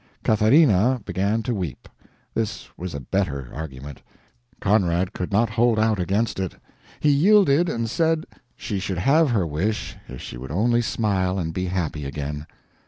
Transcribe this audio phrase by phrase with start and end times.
[0.23, 1.87] Catharina began to weep.
[2.33, 4.01] This was a better argument;
[4.59, 6.55] Conrad could not hold out against it.
[6.99, 8.25] He yielded and said
[8.55, 12.47] she should have her wish if she would only smile and be happy again.